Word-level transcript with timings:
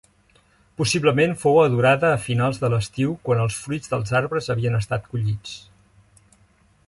Possiblement 0.81 1.35
fou 1.41 1.59
adorada 1.63 2.09
a 2.13 2.21
finals 2.23 2.59
de 2.63 2.71
l'estiu 2.75 3.13
quan 3.27 3.43
els 3.45 3.59
fruits 3.67 3.91
dels 3.93 4.15
arbres 4.21 4.49
havien 4.55 4.79
estat 4.79 5.05
collits. 5.13 5.53